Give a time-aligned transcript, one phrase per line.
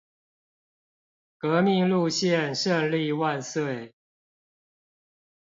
[1.37, 3.93] 革命路線勝利萬歲